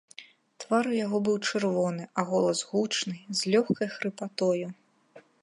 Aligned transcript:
Твар 0.61 0.87
у 0.93 0.95
яго 1.05 1.19
быў 1.27 1.37
чырвоны, 1.51 2.03
а 2.21 2.25
голас 2.31 2.65
гучны, 2.73 3.15
з 3.43 3.53
лёгкай 3.53 3.87
хрыпатою. 3.99 4.67